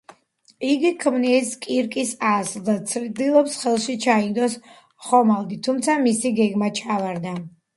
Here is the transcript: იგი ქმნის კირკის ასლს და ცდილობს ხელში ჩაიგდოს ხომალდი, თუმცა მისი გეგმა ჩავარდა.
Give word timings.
იგი 0.67 0.91
ქმნის 1.03 1.51
კირკის 1.65 2.13
ასლს 2.29 2.65
და 2.69 2.75
ცდილობს 2.93 3.59
ხელში 3.65 3.97
ჩაიგდოს 4.07 4.57
ხომალდი, 5.09 5.59
თუმცა 5.69 5.99
მისი 6.09 6.33
გეგმა 6.41 6.73
ჩავარდა. 6.83 7.37